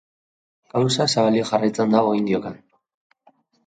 [0.75, 2.53] Kausa zabalik jarraitzen du oraindik.